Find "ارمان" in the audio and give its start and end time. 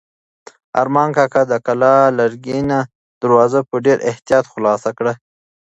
0.81-1.09